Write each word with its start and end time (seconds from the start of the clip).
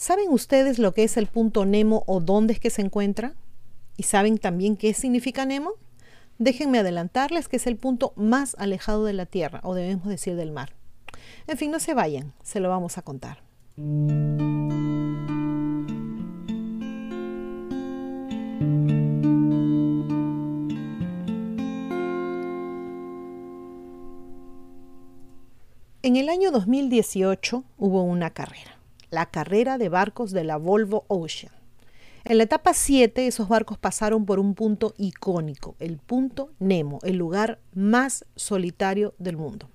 ¿Saben 0.00 0.30
ustedes 0.30 0.78
lo 0.78 0.94
que 0.94 1.02
es 1.02 1.16
el 1.16 1.26
punto 1.26 1.66
Nemo 1.66 2.04
o 2.06 2.20
dónde 2.20 2.52
es 2.52 2.60
que 2.60 2.70
se 2.70 2.82
encuentra? 2.82 3.34
¿Y 3.96 4.04
saben 4.04 4.38
también 4.38 4.76
qué 4.76 4.94
significa 4.94 5.44
Nemo? 5.44 5.72
Déjenme 6.38 6.78
adelantarles 6.78 7.48
que 7.48 7.56
es 7.56 7.66
el 7.66 7.76
punto 7.76 8.12
más 8.14 8.54
alejado 8.60 9.04
de 9.04 9.12
la 9.12 9.26
Tierra, 9.26 9.58
o 9.64 9.74
debemos 9.74 10.06
decir 10.06 10.36
del 10.36 10.52
mar. 10.52 10.76
En 11.48 11.58
fin, 11.58 11.72
no 11.72 11.80
se 11.80 11.94
vayan, 11.94 12.32
se 12.44 12.60
lo 12.60 12.68
vamos 12.68 12.96
a 12.96 13.02
contar. 13.02 13.42
En 26.02 26.14
el 26.14 26.28
año 26.28 26.52
2018 26.52 27.64
hubo 27.78 28.02
una 28.04 28.30
carrera, 28.30 28.77
la 29.10 29.26
carrera 29.26 29.78
de 29.78 29.88
barcos 29.88 30.32
de 30.32 30.44
la 30.44 30.56
Volvo 30.56 31.04
Ocean. 31.08 31.52
En 32.24 32.36
la 32.36 32.44
etapa 32.44 32.74
7 32.74 33.26
esos 33.26 33.48
barcos 33.48 33.78
pasaron 33.78 34.26
por 34.26 34.38
un 34.38 34.54
punto 34.54 34.94
icónico, 34.98 35.76
el 35.78 35.98
punto 35.98 36.50
Nemo, 36.58 36.98
el 37.02 37.16
lugar 37.16 37.58
más 37.74 38.26
solitario 38.36 39.14
del 39.18 39.36
mundo. 39.36 39.70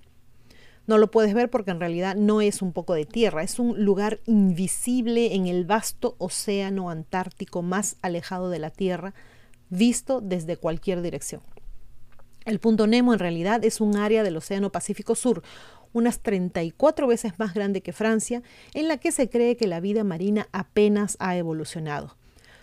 No 0.85 0.97
lo 0.97 1.09
puedes 1.09 1.33
ver 1.33 1.49
porque 1.49 1.71
en 1.71 1.79
realidad 1.79 2.15
no 2.15 2.41
es 2.41 2.61
un 2.61 2.73
poco 2.73 2.93
de 2.93 3.05
tierra, 3.05 3.41
es 3.41 3.57
un 3.57 3.83
lugar 3.85 4.19
invisible 4.25 5.33
en 5.33 5.47
el 5.47 5.65
vasto 5.65 6.15
océano 6.17 6.89
antártico 6.89 7.61
más 7.61 7.95
alejado 8.01 8.49
de 8.49 8.59
la 8.59 8.69
Tierra, 8.69 9.13
visto 9.69 10.19
desde 10.19 10.57
cualquier 10.57 11.01
dirección. 11.01 11.41
El 12.43 12.59
punto 12.59 12.85
Nemo 12.85 13.13
en 13.13 13.19
realidad 13.19 13.63
es 13.63 13.79
un 13.79 13.95
área 13.95 14.23
del 14.23 14.35
Océano 14.35 14.71
Pacífico 14.71 15.15
Sur, 15.15 15.41
unas 15.93 16.19
34 16.19 17.07
veces 17.07 17.39
más 17.39 17.53
grande 17.53 17.81
que 17.81 17.93
Francia, 17.93 18.41
en 18.73 18.87
la 18.87 18.97
que 18.97 19.11
se 19.11 19.29
cree 19.29 19.55
que 19.55 19.67
la 19.67 19.79
vida 19.79 20.03
marina 20.03 20.49
apenas 20.51 21.15
ha 21.19 21.37
evolucionado. 21.37 22.17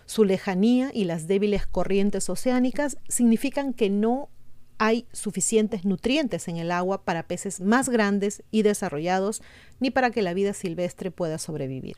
Su 0.05 0.25
lejanía 0.25 0.91
y 0.93 1.05
las 1.05 1.27
débiles 1.27 1.65
corrientes 1.65 2.29
oceánicas 2.29 2.97
significan 3.07 3.73
que 3.73 3.89
no 3.89 4.29
hay 4.77 5.05
suficientes 5.13 5.85
nutrientes 5.85 6.47
en 6.47 6.57
el 6.57 6.71
agua 6.71 7.03
para 7.03 7.27
peces 7.27 7.61
más 7.61 7.87
grandes 7.87 8.43
y 8.51 8.63
desarrollados, 8.63 9.41
ni 9.79 9.91
para 9.91 10.11
que 10.11 10.23
la 10.23 10.33
vida 10.33 10.53
silvestre 10.53 11.11
pueda 11.11 11.37
sobrevivir. 11.37 11.97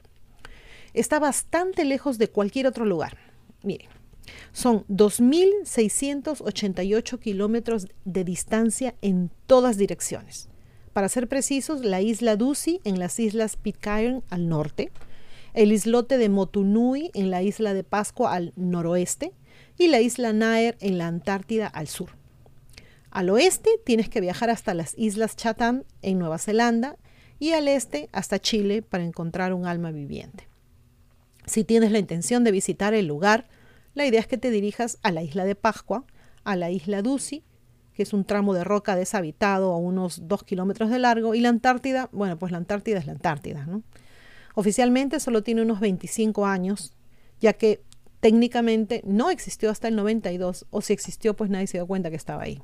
Está 0.94 1.18
bastante 1.18 1.86
lejos 1.86 2.18
de 2.18 2.30
cualquier 2.30 2.68
otro 2.68 2.86
lugar. 2.86 3.18
Miren, 3.64 3.88
son 4.52 4.86
2.688 4.88 7.20
kilómetros 7.20 7.88
de 8.06 8.24
distancia 8.24 8.96
en 9.02 9.32
todas 9.48 9.78
direcciones. 9.78 10.50
Para 10.94 11.10
ser 11.10 11.28
precisos, 11.28 11.84
la 11.84 12.02
isla 12.02 12.36
Dusi 12.36 12.80
en 12.84 13.00
las 13.00 13.20
islas 13.20 13.58
Pitcairn 13.58 14.24
al 14.30 14.48
norte, 14.48 14.92
el 15.56 15.72
islote 15.72 16.20
de 16.20 16.30
Motunui 16.30 17.10
en 17.16 17.32
la 17.32 17.42
isla 17.42 17.74
de 17.74 17.84
Pascua 17.84 18.34
al 18.34 18.54
noroeste 18.56 19.34
y 19.78 19.88
la 19.88 20.02
isla 20.02 20.34
Naer 20.34 20.78
en 20.80 21.00
la 21.00 21.08
Antártida 21.08 21.68
al 21.68 21.88
sur. 21.88 22.10
Al 23.10 23.30
oeste 23.32 23.70
tienes 23.84 24.08
que 24.08 24.22
viajar 24.22 24.52
hasta 24.52 24.74
las 24.76 24.94
islas 24.98 25.36
Chatham 25.36 25.84
en 26.04 26.20
Nueva 26.20 26.38
Zelanda 26.38 26.98
y 27.40 27.52
al 27.52 27.68
este 27.68 28.10
hasta 28.12 28.40
Chile 28.40 28.84
para 28.84 29.04
encontrar 29.04 29.54
un 29.54 29.66
alma 29.66 29.92
viviente. 29.92 30.48
Si 31.46 31.64
tienes 31.64 31.92
la 31.92 32.00
intención 32.00 32.44
de 32.44 32.52
visitar 32.52 32.94
el 32.94 33.08
lugar, 33.08 33.48
la 33.96 34.06
idea 34.06 34.20
es 34.20 34.28
que 34.28 34.38
te 34.38 34.52
dirijas 34.52 34.98
a 35.02 35.12
la 35.12 35.24
isla 35.24 35.44
de 35.44 35.56
Pascua, 35.56 36.06
a 36.44 36.56
la 36.56 36.72
isla 36.72 37.02
Dusi 37.02 37.44
que 37.94 38.04
es 38.04 38.14
un 38.14 38.26
tramo 38.26 38.54
de 38.54 38.64
roca 38.64 38.96
deshabitado 38.96 39.72
a 39.72 39.78
unos 39.78 40.28
dos 40.28 40.44
kilómetros 40.44 40.90
de 40.90 41.00
largo, 41.00 41.36
y 41.36 41.42
la 41.42 41.50
Antártida, 41.50 42.10
bueno, 42.12 42.38
pues 42.38 42.52
la 42.52 42.58
Antártida 42.58 43.00
es 43.00 43.06
la 43.06 43.14
Antártida, 43.14 43.66
¿no? 43.66 43.84
Oficialmente 44.56 45.20
solo 45.20 45.44
tiene 45.44 45.62
unos 45.62 45.80
25 45.80 46.46
años, 46.46 46.94
ya 47.40 47.54
que 47.54 47.82
técnicamente 48.20 49.02
no 49.06 49.30
existió 49.30 49.70
hasta 49.70 49.88
el 49.88 49.96
92, 49.96 50.66
o 50.70 50.82
si 50.82 50.94
existió, 50.94 51.36
pues 51.36 51.50
nadie 51.50 51.68
se 51.68 51.78
dio 51.78 51.88
cuenta 51.88 52.10
que 52.10 52.16
estaba 52.16 52.44
ahí. 52.44 52.62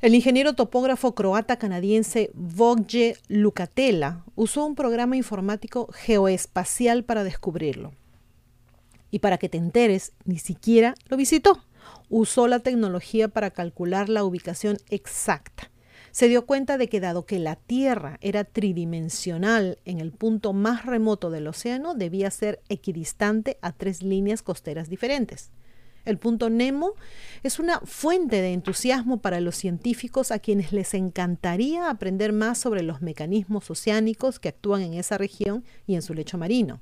El 0.00 0.14
ingeniero 0.14 0.52
topógrafo 0.52 1.14
croata-canadiense 1.14 2.30
Vogje 2.34 3.16
Lukatela 3.28 4.24
usó 4.34 4.66
un 4.66 4.74
programa 4.74 5.16
informático 5.16 5.88
geoespacial 5.92 7.04
para 7.04 7.24
descubrirlo. 7.24 7.92
Y 9.10 9.20
para 9.20 9.38
que 9.38 9.48
te 9.48 9.56
enteres, 9.56 10.12
ni 10.24 10.38
siquiera 10.38 10.94
lo 11.08 11.16
visitó 11.16 11.62
usó 12.08 12.48
la 12.48 12.60
tecnología 12.60 13.28
para 13.28 13.50
calcular 13.50 14.08
la 14.08 14.24
ubicación 14.24 14.76
exacta. 14.88 15.70
Se 16.10 16.28
dio 16.28 16.46
cuenta 16.46 16.78
de 16.78 16.88
que 16.88 17.00
dado 17.00 17.26
que 17.26 17.40
la 17.40 17.56
Tierra 17.56 18.18
era 18.20 18.44
tridimensional 18.44 19.78
en 19.84 20.00
el 20.00 20.12
punto 20.12 20.52
más 20.52 20.86
remoto 20.86 21.30
del 21.30 21.48
océano, 21.48 21.94
debía 21.94 22.30
ser 22.30 22.60
equidistante 22.68 23.58
a 23.62 23.72
tres 23.72 24.02
líneas 24.02 24.42
costeras 24.42 24.88
diferentes. 24.88 25.50
El 26.04 26.18
punto 26.18 26.50
Nemo 26.50 26.92
es 27.42 27.58
una 27.58 27.80
fuente 27.80 28.42
de 28.42 28.52
entusiasmo 28.52 29.20
para 29.20 29.40
los 29.40 29.56
científicos 29.56 30.30
a 30.30 30.38
quienes 30.38 30.72
les 30.72 30.94
encantaría 30.94 31.88
aprender 31.88 32.32
más 32.32 32.58
sobre 32.58 32.82
los 32.82 33.00
mecanismos 33.00 33.70
oceánicos 33.70 34.38
que 34.38 34.50
actúan 34.50 34.82
en 34.82 34.94
esa 34.94 35.18
región 35.18 35.64
y 35.86 35.94
en 35.94 36.02
su 36.02 36.14
lecho 36.14 36.36
marino. 36.36 36.80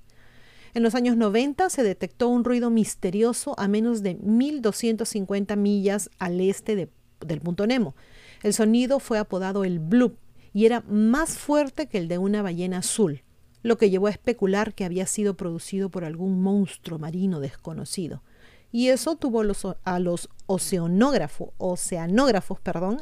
En 0.75 0.83
los 0.83 0.94
años 0.94 1.19
90 1.19 1.69
se 1.69 1.83
detectó 1.83 2.28
un 2.28 2.44
ruido 2.44 2.71
misterioso 2.71 3.55
a 3.59 3.69
menos 3.69 4.03
de 4.03 4.15
1250 4.15 5.55
millas 5.56 6.10
al 6.19 6.41
este 6.41 6.88
del 7.21 7.41
punto 7.43 7.66
Nemo. 7.66 7.94
El 8.43 8.55
sonido 8.55 8.99
fue 8.99 9.19
apodado 9.19 9.65
el 9.65 9.81
bloop 9.81 10.16
y 10.55 10.65
era 10.65 10.82
más 10.88 11.37
fuerte 11.37 11.87
que 11.87 11.99
el 11.99 12.09
de 12.09 12.16
una 12.16 12.41
ballena 12.41 12.78
azul, 12.78 13.22
lo 13.62 13.77
que 13.77 13.91
llevó 13.91 14.06
a 14.06 14.11
especular 14.11 14.72
que 14.75 14.87
había 14.87 15.06
sido 15.06 15.34
producido 15.37 15.91
por 15.91 16.05
algún 16.05 16.43
monstruo 16.43 16.99
marino 16.99 17.41
desconocido. 17.41 18.22
Y 18.71 18.88
eso 18.88 19.16
tuvo 19.16 19.43
a 19.84 19.99
los 19.99 20.28
oceanógrafos, 20.47 21.50
oceanógrafos 21.59 22.59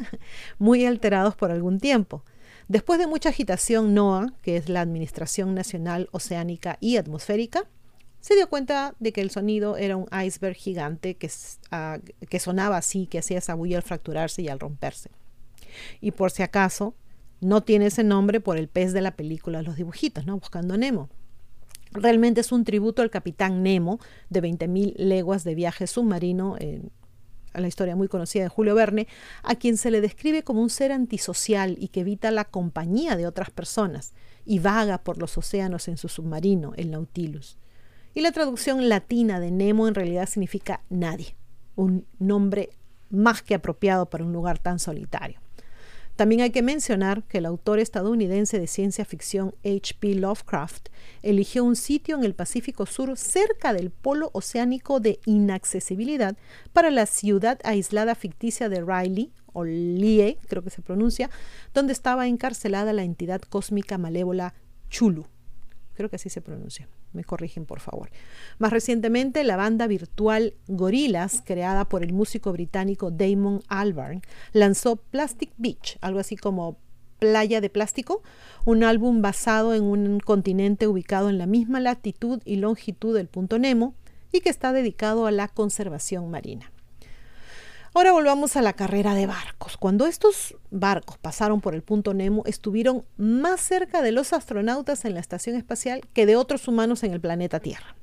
muy 0.59 0.85
alterados 0.85 1.37
por 1.37 1.53
algún 1.53 1.79
tiempo. 1.79 2.25
Después 2.71 3.01
de 3.01 3.09
mucha 3.09 3.31
agitación, 3.31 3.95
NOAA, 3.95 4.33
que 4.43 4.57
es 4.57 4.69
la 4.69 4.81
Administración 4.81 5.57
Nacional 5.57 6.09
Oceánica 6.13 6.79
y 6.79 6.99
Atmosférica, 6.99 7.65
se 8.21 8.37
dio 8.37 8.49
cuenta 8.49 8.95
de 9.01 9.13
que 9.13 9.23
el 9.23 9.33
sonido 9.33 9.77
era 9.77 9.97
un 9.97 10.07
iceberg 10.25 10.55
gigante 10.55 11.17
que, 11.17 11.29
ah, 11.73 11.99
que 12.29 12.39
sonaba 12.39 12.77
así, 12.77 13.09
que 13.09 13.19
hacía 13.19 13.39
esa 13.39 13.57
bulla 13.57 13.79
al 13.79 13.83
fracturarse 13.83 14.43
y 14.43 14.49
al 14.49 14.61
romperse. 14.61 15.11
Y 16.01 16.13
por 16.13 16.31
si 16.31 16.45
acaso, 16.45 16.95
no 17.41 17.65
tiene 17.65 17.87
ese 17.87 18.05
nombre 18.05 18.39
por 18.39 18.57
el 18.57 18.69
pez 18.69 18.93
de 18.93 19.01
la 19.01 19.17
película 19.17 19.63
Los 19.63 19.75
dibujitos, 19.75 20.25
¿no? 20.25 20.39
Buscando 20.39 20.77
Nemo. 20.77 21.09
Realmente 21.91 22.41
es 22.41 22.53
un 22.53 22.63
tributo 22.63 23.03
al 23.03 23.11
capitán 23.11 23.65
Nemo 23.65 23.99
de 24.29 24.45
20.000 24.45 24.95
leguas 24.95 25.43
de 25.43 25.57
viaje 25.57 25.89
submarino 25.89 26.55
en, 26.61 26.93
a 27.53 27.61
la 27.61 27.69
historia 27.69 27.97
muy 27.97 28.09
conocida 28.09 28.45
de 28.45 28.49
Julio 28.49 28.75
Verne, 28.75 29.07
a 29.43 29.55
quien 29.55 29.77
se 29.77 29.91
le 29.91 30.01
describe 30.01 30.43
como 30.43 30.63
un 30.63 30.71
ser 30.71 30.93
antisocial 30.93 31.77
y 31.79 31.89
que 31.89 32.01
evita 32.01 32.31
la 32.31 32.45
compañía 32.45 33.17
de 33.17 33.27
otras 33.27 33.51
personas 33.51 34.13
y 34.45 34.59
vaga 34.59 34.99
por 34.99 35.19
los 35.19 35.37
océanos 35.39 35.89
en 35.89 35.97
su 35.97 36.09
submarino, 36.09 36.73
el 36.77 36.91
Nautilus. 36.91 37.59
Y 38.15 38.23
la 38.23 38.33
traducción 38.33 38.89
latina 38.89 39.39
de 39.41 39.51
Nemo 39.51 39.87
en 39.87 39.95
realidad 39.95 40.29
significa 40.29 40.83
nadie, 40.89 41.37
un 41.77 42.07
nombre 42.19 42.71
más 43.11 43.43
que 43.43 43.55
apropiado 43.55 44.09
para 44.11 44.25
un 44.25 44.33
lugar 44.33 44.59
tan 44.59 44.79
solitario. 44.79 45.41
También 46.21 46.43
hay 46.43 46.51
que 46.51 46.61
mencionar 46.61 47.23
que 47.23 47.39
el 47.39 47.47
autor 47.47 47.79
estadounidense 47.79 48.61
de 48.61 48.67
ciencia 48.67 49.07
ficción 49.07 49.55
H.P. 49.65 50.17
Lovecraft 50.17 50.91
eligió 51.23 51.65
un 51.65 51.77
sitio 51.77 52.15
en 52.15 52.25
el 52.25 52.35
Pacífico 52.35 52.85
Sur 52.85 53.17
cerca 53.17 53.73
del 53.73 53.89
polo 53.89 54.29
oceánico 54.35 55.01
de 55.01 55.19
inaccesibilidad 55.25 56.37
para 56.75 56.91
la 56.91 57.07
ciudad 57.07 57.59
aislada 57.65 58.15
ficticia 58.15 58.69
de 58.69 58.83
Riley, 58.83 59.33
o 59.55 59.65
Lie, 59.65 60.37
creo 60.47 60.63
que 60.63 60.69
se 60.69 60.83
pronuncia, 60.83 61.31
donde 61.73 61.95
estaba 61.95 62.27
encarcelada 62.27 62.93
la 62.93 63.05
entidad 63.05 63.41
cósmica 63.41 63.97
malévola 63.97 64.53
Chulu. 64.91 65.25
Creo 66.01 66.09
que 66.09 66.17
así 66.17 66.31
se 66.31 66.41
pronuncia 66.41 66.89
me 67.13 67.25
corrigen 67.25 67.67
por 67.67 67.81
favor. 67.81 68.09
Más 68.59 68.73
recientemente, 68.73 69.45
la 69.45 69.57
banda 69.57 69.87
virtual 69.87 70.55
Gorillaz, 70.67 71.43
creada 71.45 71.91
por 71.91 72.03
el 72.03 72.15
músico 72.15 72.53
británico 72.53 73.11
Damon 73.11 73.61
Albarn, 73.69 74.23
lanzó 74.55 74.97
Plastic 74.97 75.51
Beach, 75.59 75.99
algo 76.01 76.19
así 76.19 76.39
como 76.39 76.79
Playa 77.19 77.61
de 77.61 77.69
Plástico, 77.69 78.23
un 78.65 78.83
álbum 78.83 79.21
basado 79.21 79.75
en 79.75 79.83
un 79.83 80.21
continente 80.21 80.87
ubicado 80.87 81.29
en 81.29 81.37
la 81.37 81.45
misma 81.45 81.81
latitud 81.81 82.41
y 82.47 82.57
longitud 82.57 83.15
del 83.15 83.29
punto 83.29 83.59
Nemo 83.59 83.95
y 84.33 84.41
que 84.41 84.49
está 84.49 84.73
dedicado 84.73 85.27
a 85.27 85.31
la 85.31 85.49
conservación 85.49 86.31
marina. 86.31 86.73
Ahora 87.93 88.13
volvamos 88.13 88.55
a 88.55 88.63
la 88.63 88.75
carrera 88.75 89.15
de 89.15 89.27
barcos. 89.27 89.77
Cuando 89.77 90.07
estos 90.07 90.55
barcos 90.71 91.19
pasaron 91.19 91.61
por 91.61 91.75
el 91.75 91.83
punto 91.83 92.15
Nemo, 92.15 92.45
estuvieron 92.47 93.05
más 93.17 93.61
cerca 93.61 94.01
de 94.01 94.13
los 94.13 94.33
astronautas 94.33 95.05
en 95.05 95.15
la 95.15 95.21
estación 95.21 95.57
espacial 95.57 96.03
que 96.13 96.25
de 96.25 96.37
otros 96.37 96.69
humanos 96.69 97.03
en 97.03 97.13
el 97.13 97.21
planeta 97.21 97.59
Tierra. 97.59 97.97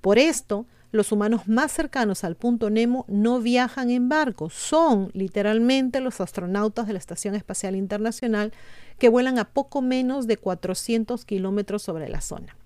Por 0.00 0.18
esto, 0.18 0.64
los 0.92 1.12
humanos 1.12 1.46
más 1.46 1.72
cercanos 1.72 2.24
al 2.24 2.36
punto 2.36 2.70
Nemo 2.70 3.04
no 3.06 3.40
viajan 3.40 3.90
en 3.90 4.08
barcos, 4.08 4.54
son 4.54 5.10
literalmente 5.12 6.00
los 6.00 6.22
astronautas 6.22 6.86
de 6.86 6.94
la 6.94 6.98
Estación 6.98 7.34
Espacial 7.34 7.76
Internacional 7.76 8.54
que 8.98 9.10
vuelan 9.10 9.38
a 9.38 9.44
poco 9.44 9.82
menos 9.82 10.26
de 10.26 10.38
400 10.38 11.26
kilómetros 11.26 11.82
sobre 11.82 12.08
la 12.08 12.22
zona. 12.22 12.56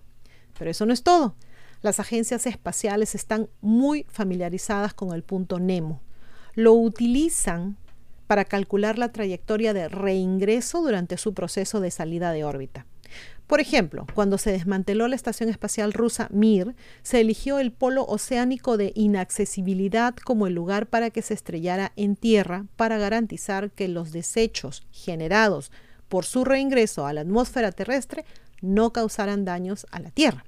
Pero 0.56 0.70
eso 0.70 0.86
no 0.86 0.92
es 0.92 1.02
todo. 1.02 1.34
Las 1.82 1.98
agencias 1.98 2.46
espaciales 2.46 3.16
están 3.16 3.48
muy 3.60 4.06
familiarizadas 4.08 4.94
con 4.94 5.12
el 5.12 5.24
punto 5.24 5.58
Nemo. 5.58 6.00
Lo 6.54 6.72
utilizan 6.72 7.76
para 8.26 8.44
calcular 8.44 8.98
la 8.98 9.12
trayectoria 9.12 9.72
de 9.72 9.88
reingreso 9.88 10.82
durante 10.82 11.16
su 11.16 11.34
proceso 11.34 11.80
de 11.80 11.90
salida 11.90 12.32
de 12.32 12.44
órbita. 12.44 12.86
Por 13.46 13.60
ejemplo, 13.60 14.06
cuando 14.14 14.38
se 14.38 14.52
desmanteló 14.52 15.08
la 15.08 15.16
estación 15.16 15.48
espacial 15.48 15.92
rusa 15.92 16.28
Mir, 16.30 16.76
se 17.02 17.20
eligió 17.20 17.58
el 17.58 17.72
polo 17.72 18.04
oceánico 18.06 18.76
de 18.76 18.92
inaccesibilidad 18.94 20.14
como 20.14 20.46
el 20.46 20.54
lugar 20.54 20.86
para 20.86 21.10
que 21.10 21.22
se 21.22 21.34
estrellara 21.34 21.90
en 21.96 22.14
tierra 22.14 22.66
para 22.76 22.98
garantizar 22.98 23.72
que 23.72 23.88
los 23.88 24.12
desechos 24.12 24.86
generados 24.92 25.72
por 26.08 26.24
su 26.24 26.44
reingreso 26.44 27.06
a 27.06 27.12
la 27.12 27.22
atmósfera 27.22 27.72
terrestre 27.72 28.24
no 28.60 28.92
causaran 28.92 29.44
daños 29.44 29.86
a 29.90 30.00
la 30.00 30.10
Tierra. 30.10 30.44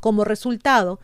Como 0.00 0.24
resultado, 0.24 1.00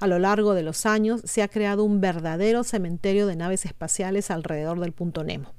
a 0.00 0.06
lo 0.06 0.18
largo 0.18 0.54
de 0.54 0.62
los 0.62 0.86
años 0.86 1.20
se 1.24 1.42
ha 1.42 1.48
creado 1.48 1.84
un 1.84 2.00
verdadero 2.00 2.64
cementerio 2.64 3.26
de 3.26 3.36
naves 3.36 3.66
espaciales 3.66 4.30
alrededor 4.30 4.80
del 4.80 4.92
punto 4.92 5.22
Nemo. 5.22 5.52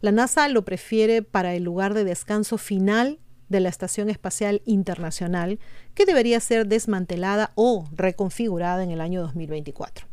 La 0.00 0.12
NASA 0.12 0.48
lo 0.48 0.64
prefiere 0.64 1.22
para 1.22 1.54
el 1.54 1.64
lugar 1.64 1.92
de 1.92 2.04
descanso 2.04 2.58
final 2.58 3.18
de 3.48 3.60
la 3.60 3.68
Estación 3.68 4.08
Espacial 4.08 4.62
Internacional, 4.66 5.58
que 5.94 6.06
debería 6.06 6.38
ser 6.40 6.66
desmantelada 6.66 7.52
o 7.54 7.84
reconfigurada 7.92 8.82
en 8.84 8.90
el 8.90 9.00
año 9.00 9.20
2024. 9.22 10.06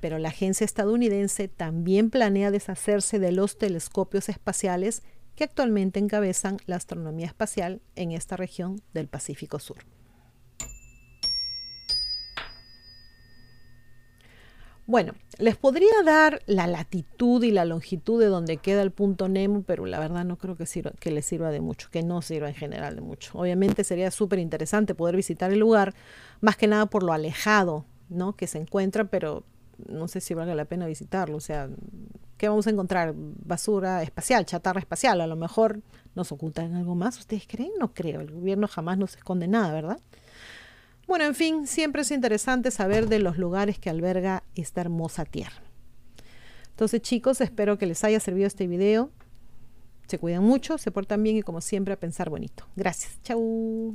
Pero 0.00 0.18
la 0.18 0.28
agencia 0.28 0.64
estadounidense 0.64 1.48
también 1.48 2.10
planea 2.10 2.50
deshacerse 2.50 3.18
de 3.18 3.32
los 3.32 3.58
telescopios 3.58 4.28
espaciales 4.28 5.02
que 5.36 5.44
actualmente 5.44 6.00
encabezan 6.00 6.58
la 6.66 6.76
astronomía 6.76 7.26
espacial 7.26 7.80
en 7.94 8.12
esta 8.12 8.36
región 8.36 8.80
del 8.92 9.06
Pacífico 9.06 9.58
Sur. 9.58 9.78
Bueno, 14.86 15.14
les 15.38 15.56
podría 15.56 15.90
dar 16.04 16.42
la 16.46 16.68
latitud 16.68 17.42
y 17.42 17.50
la 17.50 17.64
longitud 17.64 18.20
de 18.20 18.26
donde 18.26 18.58
queda 18.58 18.82
el 18.82 18.92
punto 18.92 19.28
Nemo, 19.28 19.62
pero 19.62 19.84
la 19.84 19.98
verdad 19.98 20.24
no 20.24 20.38
creo 20.38 20.56
que, 20.56 20.64
sirva, 20.64 20.92
que 21.00 21.10
les 21.10 21.26
sirva 21.26 21.50
de 21.50 21.60
mucho, 21.60 21.88
que 21.90 22.04
no 22.04 22.22
sirva 22.22 22.48
en 22.48 22.54
general 22.54 22.94
de 22.94 23.02
mucho. 23.02 23.36
Obviamente 23.36 23.82
sería 23.82 24.12
súper 24.12 24.38
interesante 24.38 24.94
poder 24.94 25.16
visitar 25.16 25.52
el 25.52 25.58
lugar, 25.58 25.94
más 26.40 26.56
que 26.56 26.68
nada 26.68 26.86
por 26.86 27.02
lo 27.02 27.12
alejado 27.12 27.84
¿no? 28.08 28.36
que 28.36 28.46
se 28.46 28.58
encuentra, 28.58 29.04
pero 29.04 29.42
no 29.88 30.06
sé 30.06 30.20
si 30.20 30.34
valga 30.34 30.54
la 30.54 30.64
pena 30.66 30.86
visitarlo. 30.86 31.36
O 31.36 31.40
sea, 31.40 31.68
¿qué 32.38 32.48
vamos 32.48 32.68
a 32.68 32.70
encontrar? 32.70 33.12
Basura 33.16 34.04
espacial, 34.04 34.46
chatarra 34.46 34.80
espacial. 34.80 35.20
A 35.20 35.26
lo 35.26 35.36
mejor 35.36 35.80
nos 36.14 36.30
ocultan 36.32 36.74
algo 36.74 36.94
más. 36.94 37.18
¿Ustedes 37.18 37.46
creen? 37.46 37.72
No 37.78 37.92
creo. 37.92 38.20
El 38.20 38.30
gobierno 38.30 38.68
jamás 38.68 38.98
nos 38.98 39.16
esconde 39.16 39.48
nada, 39.48 39.72
¿verdad? 39.72 39.98
Bueno, 41.06 41.24
en 41.24 41.34
fin, 41.34 41.66
siempre 41.66 42.02
es 42.02 42.10
interesante 42.10 42.70
saber 42.70 43.08
de 43.08 43.20
los 43.20 43.38
lugares 43.38 43.78
que 43.78 43.90
alberga 43.90 44.42
esta 44.54 44.80
hermosa 44.80 45.24
tierra. 45.24 45.62
Entonces 46.70 47.00
chicos, 47.00 47.40
espero 47.40 47.78
que 47.78 47.86
les 47.86 48.02
haya 48.04 48.20
servido 48.20 48.46
este 48.46 48.66
video. 48.66 49.10
Se 50.08 50.18
cuidan 50.18 50.44
mucho, 50.44 50.78
se 50.78 50.90
portan 50.90 51.22
bien 51.22 51.36
y 51.36 51.42
como 51.42 51.60
siempre 51.60 51.94
a 51.94 51.96
pensar 51.96 52.28
bonito. 52.28 52.66
Gracias. 52.76 53.18
Chau. 53.22 53.94